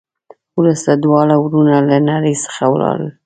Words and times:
وروسته 0.59 0.91
دواړه 1.03 1.35
ورونه 1.43 1.75
له 1.89 1.97
نړۍ 2.09 2.35
څخه 2.45 2.63
ولاړل. 2.73 3.07